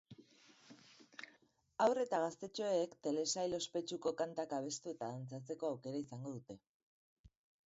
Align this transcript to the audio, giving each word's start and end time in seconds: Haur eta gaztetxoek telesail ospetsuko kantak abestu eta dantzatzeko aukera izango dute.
Haur 1.85 2.01
eta 2.05 2.21
gaztetxoek 2.23 2.95
telesail 3.09 3.53
ospetsuko 3.59 4.15
kantak 4.23 4.57
abestu 4.63 4.95
eta 4.97 5.11
dantzatzeko 5.19 5.71
aukera 5.75 6.03
izango 6.05 6.35
dute. 6.41 6.61